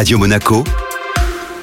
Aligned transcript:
Radio 0.00 0.18
Monaco, 0.18 0.64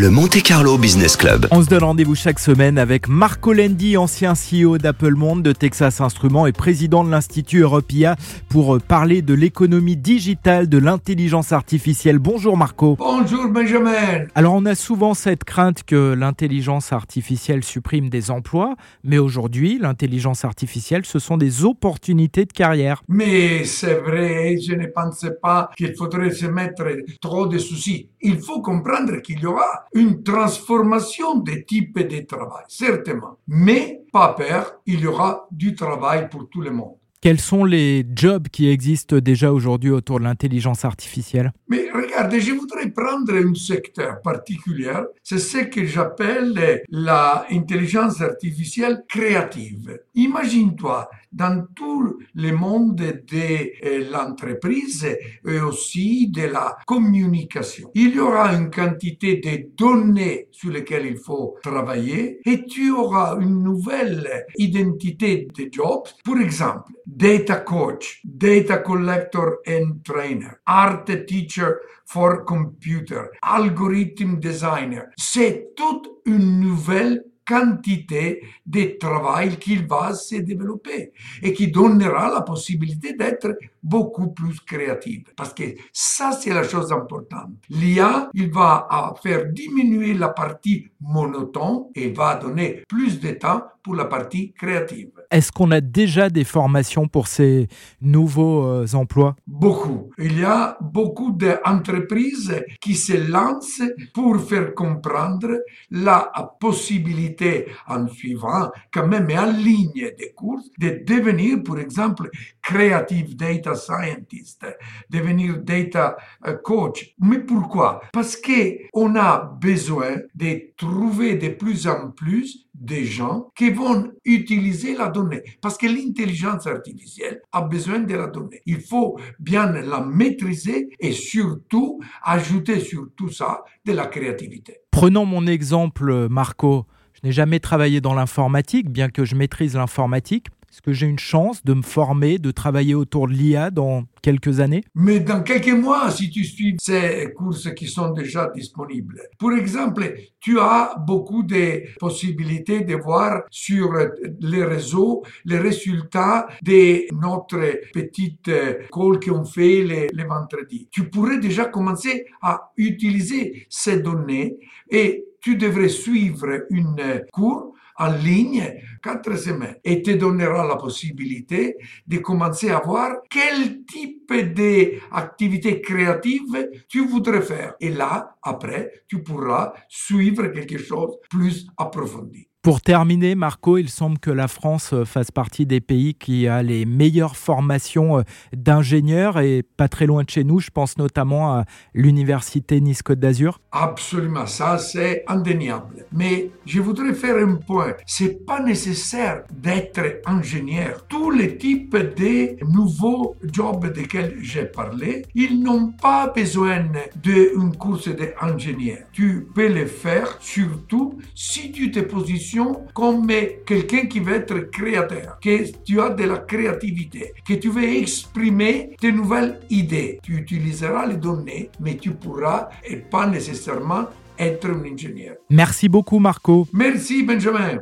le 0.00 0.08
Monte 0.08 0.42
Carlo 0.42 0.78
Business 0.78 1.14
Club. 1.14 1.46
On 1.50 1.62
se 1.62 1.68
donne 1.68 1.84
rendez-vous 1.84 2.14
chaque 2.14 2.38
semaine 2.38 2.78
avec 2.78 3.06
Marco 3.06 3.52
Lendi, 3.52 3.98
ancien 3.98 4.32
CEO 4.32 4.78
d'Apple 4.78 5.14
Monde, 5.14 5.42
de 5.42 5.52
Texas 5.52 6.00
Instruments 6.00 6.46
et 6.46 6.52
président 6.52 7.04
de 7.04 7.10
l'Institut 7.10 7.58
Europia 7.58 8.16
pour 8.48 8.80
parler 8.80 9.20
de 9.20 9.34
l'économie 9.34 9.98
digitale, 9.98 10.70
de 10.70 10.78
l'intelligence 10.78 11.52
artificielle. 11.52 12.18
Bonjour 12.18 12.56
Marco. 12.56 12.96
Bonjour 12.96 13.48
Benjamin. 13.48 14.24
Alors 14.34 14.54
on 14.54 14.64
a 14.64 14.74
souvent 14.74 15.12
cette 15.12 15.44
crainte 15.44 15.82
que 15.82 16.14
l'intelligence 16.14 16.94
artificielle 16.94 17.62
supprime 17.62 18.08
des 18.08 18.30
emplois, 18.30 18.76
mais 19.04 19.18
aujourd'hui 19.18 19.78
l'intelligence 19.78 20.46
artificielle 20.46 21.04
ce 21.04 21.18
sont 21.18 21.36
des 21.36 21.66
opportunités 21.66 22.46
de 22.46 22.52
carrière. 22.54 23.02
Mais 23.06 23.64
c'est 23.64 24.00
vrai, 24.00 24.56
je 24.66 24.72
ne 24.72 24.86
pensais 24.86 25.32
pas 25.42 25.68
qu'il 25.76 25.94
faudrait 25.94 26.30
se 26.30 26.46
mettre 26.46 26.84
trop 27.20 27.46
de 27.46 27.58
soucis. 27.58 28.08
Il 28.22 28.38
faut 28.38 28.62
comprendre 28.62 29.20
qu'il 29.20 29.40
y 29.40 29.46
aura 29.46 29.89
une 29.94 30.22
transformation 30.22 31.38
des 31.38 31.64
types 31.64 31.98
de 31.98 32.20
travail, 32.20 32.64
certainement. 32.68 33.38
Mais 33.48 34.02
pas 34.12 34.34
peur, 34.34 34.74
il 34.86 35.00
y 35.00 35.06
aura 35.06 35.48
du 35.50 35.74
travail 35.74 36.28
pour 36.28 36.48
tout 36.48 36.60
le 36.60 36.70
monde. 36.70 36.94
Quels 37.20 37.40
sont 37.40 37.64
les 37.64 38.06
jobs 38.14 38.48
qui 38.48 38.70
existent 38.70 39.18
déjà 39.18 39.52
aujourd'hui 39.52 39.90
autour 39.90 40.20
de 40.20 40.24
l'intelligence 40.24 40.86
artificielle? 40.86 41.52
Mais 41.68 41.86
regardez, 42.20 42.40
je 42.40 42.52
voudrais 42.52 42.90
prendre 42.90 43.32
un 43.34 43.54
secteur 43.54 44.20
particulier. 44.20 44.92
C'est 45.22 45.38
ce 45.38 45.58
que 45.58 45.86
j'appelle 45.86 46.82
l'intelligence 46.90 48.20
artificielle 48.20 49.04
créative. 49.08 50.00
Imagine-toi, 50.14 51.08
dans 51.32 51.66
tout 51.74 52.18
le 52.34 52.52
monde 52.52 52.96
de 52.96 54.10
l'entreprise 54.10 55.06
et 55.46 55.60
aussi 55.60 56.28
de 56.28 56.42
la 56.42 56.76
communication. 56.86 57.90
Il 57.94 58.14
y 58.16 58.20
aura 58.20 58.52
une 58.54 58.70
quantité 58.70 59.36
de 59.36 59.70
données 59.76 60.48
sur 60.50 60.70
lesquelles 60.70 61.06
il 61.06 61.18
faut 61.18 61.56
travailler 61.62 62.40
et 62.44 62.64
tu 62.64 62.90
auras 62.90 63.38
une 63.40 63.62
nouvelle 63.62 64.46
identité 64.56 65.48
de 65.56 65.68
jobs. 65.70 66.08
Pour 66.24 66.38
exemple, 66.38 66.92
data 67.06 67.56
coach, 67.56 68.20
data 68.24 68.78
collector 68.78 69.58
and 69.66 70.00
trainer, 70.04 70.50
art 70.66 71.04
teacher 71.26 71.74
for 72.10 72.44
computer, 72.44 73.30
algorithm 73.40 74.40
designer. 74.40 75.10
C'est 75.16 75.74
toute 75.76 76.08
une 76.26 76.60
nouvelle 76.60 77.22
quantité 77.46 78.42
de 78.66 78.96
travail 78.98 79.56
qu'il 79.58 79.86
va 79.86 80.14
se 80.14 80.36
développer 80.36 81.12
et 81.42 81.52
qui 81.52 81.68
donnera 81.68 82.32
la 82.32 82.42
possibilité 82.42 83.12
d'être 83.14 83.56
beaucoup 83.82 84.30
plus 84.32 84.60
créative. 84.60 85.24
Parce 85.36 85.54
que 85.54 85.64
ça, 85.92 86.32
c'est 86.32 86.52
la 86.52 86.64
chose 86.64 86.92
importante. 86.92 87.50
L'IA, 87.68 88.30
il 88.34 88.52
va 88.52 88.88
faire 89.22 89.46
diminuer 89.46 90.14
la 90.14 90.28
partie 90.28 90.88
monotone 91.00 91.86
et 91.94 92.12
va 92.12 92.36
donner 92.36 92.82
plus 92.88 93.20
de 93.20 93.30
temps 93.30 93.62
pour 93.82 93.94
la 93.94 94.04
partie 94.04 94.52
créative. 94.52 95.10
Est-ce 95.30 95.52
qu'on 95.52 95.70
a 95.70 95.80
déjà 95.80 96.28
des 96.28 96.44
formations 96.44 97.08
pour 97.08 97.28
ces 97.28 97.68
nouveaux 98.00 98.64
euh, 98.64 98.86
emplois? 98.94 99.36
Beaucoup. 99.46 100.10
Il 100.18 100.38
y 100.40 100.44
a 100.44 100.76
beaucoup 100.80 101.32
d'entreprises 101.32 102.54
qui 102.80 102.94
se 102.94 103.30
lancent 103.30 103.82
pour 104.12 104.40
faire 104.40 104.74
comprendre 104.74 105.60
la 105.90 106.30
possibilité, 106.58 107.66
en 107.86 108.08
suivant 108.08 108.70
quand 108.92 109.06
même 109.06 109.28
en 109.36 109.50
ligne 109.50 110.10
des 110.18 110.32
cours, 110.34 110.60
de 110.78 111.02
devenir, 111.06 111.62
par 111.62 111.78
exemple, 111.78 112.30
creative 112.62 113.36
data 113.36 113.74
scientist, 113.74 114.66
devenir 115.08 115.58
data 115.62 116.16
euh, 116.46 116.54
coach. 116.54 117.14
Mais 117.20 117.38
pourquoi? 117.40 118.00
Parce 118.12 118.36
que 118.36 118.88
on 118.92 119.16
a 119.16 119.38
besoin 119.60 120.16
de 120.34 120.72
trouver 120.76 121.36
de 121.36 121.48
plus 121.48 121.86
en 121.86 122.10
plus 122.10 122.66
des 122.80 123.04
gens 123.04 123.50
qui 123.54 123.70
vont 123.70 124.10
utiliser 124.24 124.96
la 124.96 125.08
donnée. 125.08 125.42
Parce 125.60 125.76
que 125.76 125.86
l'intelligence 125.86 126.66
artificielle 126.66 127.40
a 127.52 127.60
besoin 127.62 128.00
de 128.00 128.14
la 128.14 128.26
donnée. 128.26 128.62
Il 128.66 128.80
faut 128.80 129.18
bien 129.38 129.70
la 129.70 130.00
maîtriser 130.00 130.88
et 130.98 131.12
surtout 131.12 132.00
ajouter 132.22 132.80
sur 132.80 133.08
tout 133.16 133.30
ça 133.30 133.62
de 133.84 133.92
la 133.92 134.06
créativité. 134.06 134.78
Prenons 134.90 135.26
mon 135.26 135.46
exemple, 135.46 136.28
Marco. 136.28 136.86
Je 137.12 137.28
n'ai 137.28 137.32
jamais 137.32 137.60
travaillé 137.60 138.00
dans 138.00 138.14
l'informatique, 138.14 138.88
bien 138.88 139.10
que 139.10 139.24
je 139.24 139.34
maîtrise 139.34 139.76
l'informatique. 139.76 140.46
Est-ce 140.70 140.82
que 140.82 140.92
j'ai 140.92 141.08
une 141.08 141.18
chance 141.18 141.64
de 141.64 141.74
me 141.74 141.82
former, 141.82 142.38
de 142.38 142.52
travailler 142.52 142.94
autour 142.94 143.26
de 143.26 143.32
l'IA 143.32 143.72
dans 143.72 144.04
quelques 144.22 144.60
années? 144.60 144.84
Mais 144.94 145.18
dans 145.18 145.42
quelques 145.42 145.72
mois, 145.72 146.12
si 146.12 146.30
tu 146.30 146.44
suis 146.44 146.76
ces 146.80 147.32
courses 147.34 147.74
qui 147.74 147.88
sont 147.88 148.10
déjà 148.10 148.48
disponibles. 148.54 149.20
Pour 149.36 149.52
exemple, 149.52 150.14
tu 150.38 150.60
as 150.60 150.94
beaucoup 151.04 151.42
de 151.42 151.82
possibilités 151.98 152.82
de 152.82 152.94
voir 152.94 153.42
sur 153.50 153.92
les 154.38 154.62
réseaux 154.62 155.24
les 155.44 155.58
résultats 155.58 156.46
de 156.62 157.12
notre 157.20 157.90
petite 157.92 158.48
call 158.92 159.18
qu'on 159.18 159.44
fait 159.44 159.82
les, 159.82 160.06
les 160.12 160.24
vendredis. 160.24 160.88
Tu 160.92 161.10
pourrais 161.10 161.38
déjà 161.38 161.64
commencer 161.64 162.26
à 162.42 162.70
utiliser 162.76 163.66
ces 163.68 164.00
données 164.00 164.56
et 164.88 165.24
tu 165.40 165.56
devrais 165.56 165.88
suivre 165.88 166.66
une 166.70 167.24
cours 167.32 167.74
en 167.89 167.89
ligne 168.08 168.74
quatre 169.02 169.36
semaines 169.36 169.76
et 169.84 170.02
te 170.02 170.10
donnera 170.10 170.66
la 170.66 170.76
possibilité 170.76 171.76
de 172.06 172.18
commencer 172.18 172.70
à 172.70 172.80
voir 172.80 173.16
quel 173.28 173.84
type 173.84 174.32
d'activité 174.32 175.80
créative 175.80 176.70
tu 176.88 177.06
voudrais 177.06 177.42
faire. 177.42 177.74
Et 177.80 177.90
là, 177.90 178.36
après, 178.42 179.04
tu 179.08 179.22
pourras 179.22 179.72
suivre 179.88 180.46
quelque 180.48 180.78
chose 180.78 181.16
plus 181.28 181.66
approfondi. 181.76 182.49
Pour 182.62 182.82
terminer, 182.82 183.36
Marco, 183.36 183.78
il 183.78 183.88
semble 183.88 184.18
que 184.18 184.30
la 184.30 184.46
France 184.46 184.92
euh, 184.92 185.06
fasse 185.06 185.30
partie 185.30 185.64
des 185.64 185.80
pays 185.80 186.12
qui 186.12 186.46
a 186.46 186.62
les 186.62 186.84
meilleures 186.84 187.38
formations 187.38 188.18
euh, 188.18 188.22
d'ingénieurs 188.54 189.40
et 189.40 189.62
pas 189.62 189.88
très 189.88 190.04
loin 190.04 190.24
de 190.24 190.28
chez 190.28 190.44
nous, 190.44 190.60
je 190.60 190.68
pense 190.68 190.98
notamment 190.98 191.54
à 191.54 191.64
l'université 191.94 192.82
Nice-Côte 192.82 193.18
d'Azur. 193.18 193.62
Absolument, 193.72 194.44
ça 194.44 194.76
c'est 194.76 195.24
indéniable. 195.26 196.04
Mais 196.12 196.50
je 196.66 196.82
voudrais 196.82 197.14
faire 197.14 197.36
un 197.36 197.54
point. 197.54 197.94
C'est 198.04 198.44
pas 198.44 198.62
nécessaire 198.62 199.44
d'être 199.50 200.20
ingénieur. 200.26 201.06
Tous 201.08 201.30
les 201.30 201.56
types 201.56 201.96
de 201.96 202.62
nouveaux 202.70 203.36
jobs 203.50 203.90
desquels 203.90 204.36
j'ai 204.42 204.66
parlé, 204.66 205.24
ils 205.34 205.62
n'ont 205.62 205.92
pas 205.92 206.26
besoin 206.26 206.84
d'une 207.22 207.74
course 207.74 208.10
d'ingénieur. 208.10 208.98
Tu 209.12 209.48
peux 209.54 209.72
le 209.72 209.86
faire 209.86 210.36
surtout 210.40 211.18
si 211.34 211.72
tu 211.72 211.90
te 211.90 212.00
positionnes 212.00 212.49
comme 212.94 213.26
quelqu'un 213.66 214.06
qui 214.06 214.20
veut 214.20 214.34
être 214.34 214.70
créateur, 214.70 215.38
que 215.42 215.70
tu 215.84 216.00
as 216.00 216.10
de 216.10 216.24
la 216.24 216.38
créativité, 216.38 217.32
que 217.46 217.54
tu 217.54 217.68
veux 217.68 217.84
exprimer 217.84 218.96
tes 219.00 219.12
nouvelles 219.12 219.60
idées. 219.70 220.20
Tu 220.22 220.36
utiliseras 220.36 221.06
les 221.06 221.16
données, 221.16 221.70
mais 221.80 221.96
tu 221.96 222.10
pourras 222.12 222.68
et 222.84 222.96
pas 222.96 223.26
nécessairement 223.26 224.06
être 224.38 224.70
un 224.70 224.84
ingénieur. 224.84 225.36
Merci 225.50 225.88
beaucoup 225.88 226.18
Marco. 226.18 226.66
Merci 226.72 227.22
Benjamin. 227.22 227.80